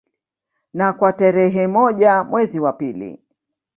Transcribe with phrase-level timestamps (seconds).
[0.73, 3.21] Na kwa tarehe moja mwezi wa pili